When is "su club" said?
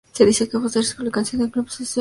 1.47-1.69